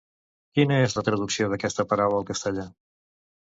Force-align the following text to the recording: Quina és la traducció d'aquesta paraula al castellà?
Quina 0.59 0.79
és 0.85 0.95
la 0.95 1.03
traducció 1.11 1.51
d'aquesta 1.53 1.87
paraula 1.95 2.21
al 2.23 2.29
castellà? 2.33 2.69